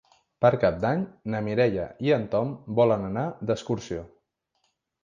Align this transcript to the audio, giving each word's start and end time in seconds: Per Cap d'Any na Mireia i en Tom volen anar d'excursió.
Per 0.45 0.49
Cap 0.63 0.79
d'Any 0.85 1.03
na 1.33 1.43
Mireia 1.49 1.85
i 2.09 2.15
en 2.17 2.27
Tom 2.33 2.57
volen 2.81 3.07
anar 3.13 3.31
d'excursió. 3.53 4.07